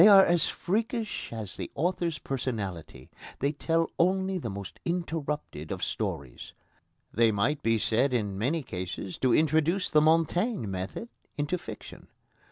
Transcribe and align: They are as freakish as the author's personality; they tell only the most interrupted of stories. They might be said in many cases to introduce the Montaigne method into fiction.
They 0.01 0.07
are 0.07 0.25
as 0.25 0.49
freakish 0.49 1.31
as 1.31 1.57
the 1.57 1.69
author's 1.75 2.17
personality; 2.17 3.11
they 3.37 3.51
tell 3.51 3.91
only 3.99 4.39
the 4.39 4.49
most 4.49 4.79
interrupted 4.83 5.71
of 5.71 5.83
stories. 5.83 6.53
They 7.13 7.31
might 7.31 7.61
be 7.61 7.77
said 7.77 8.11
in 8.11 8.35
many 8.35 8.63
cases 8.63 9.19
to 9.19 9.31
introduce 9.31 9.91
the 9.91 10.01
Montaigne 10.01 10.65
method 10.65 11.09
into 11.37 11.55
fiction. 11.59 12.07